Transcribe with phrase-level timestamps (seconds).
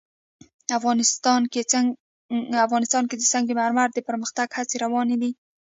[2.65, 5.31] افغانستان کې د سنگ مرمر د پرمختګ هڅې روانې دي.